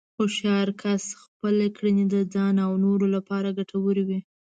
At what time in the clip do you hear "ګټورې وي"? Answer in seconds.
3.59-4.19